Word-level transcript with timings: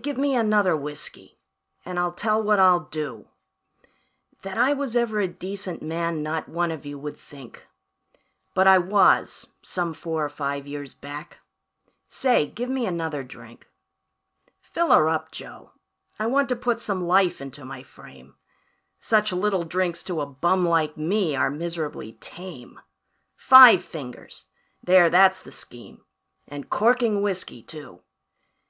Give 0.00 0.16
me 0.16 0.34
another 0.34 0.74
whiskey, 0.74 1.38
and 1.84 1.98
I'll 1.98 2.14
tell 2.14 2.42
what 2.42 2.58
I'll 2.58 2.86
do 2.90 3.28
That 4.40 4.56
I 4.56 4.72
was 4.72 4.96
ever 4.96 5.20
a 5.20 5.28
decent 5.28 5.82
man 5.82 6.22
not 6.22 6.48
one 6.48 6.70
of 6.70 6.86
you 6.86 6.98
would 6.98 7.18
think; 7.18 7.66
But 8.54 8.66
I 8.66 8.78
was, 8.78 9.48
some 9.60 9.92
four 9.92 10.24
or 10.24 10.30
five 10.30 10.66
years 10.66 10.94
back. 10.94 11.40
Say, 12.08 12.46
give 12.46 12.70
me 12.70 12.86
another 12.86 13.22
drink. 13.22 13.68
"Fill 14.62 14.90
her 14.90 15.06
up, 15.10 15.30
Joe, 15.30 15.72
I 16.18 16.28
want 16.28 16.48
to 16.48 16.56
put 16.56 16.80
some 16.80 17.02
life 17.02 17.38
into 17.42 17.62
my 17.62 17.82
frame 17.82 18.36
Such 18.98 19.34
little 19.34 19.64
drinks 19.64 20.02
to 20.04 20.22
a 20.22 20.26
bum 20.26 20.64
like 20.66 20.96
me 20.96 21.36
are 21.36 21.50
miserably 21.50 22.14
tame; 22.20 22.80
Five 23.36 23.84
fingers 23.84 24.46
there, 24.82 25.10
that's 25.10 25.40
the 25.40 25.52
scheme 25.52 26.06
and 26.48 26.70
corking 26.70 27.20
whiskey, 27.20 27.62
too. 27.62 28.00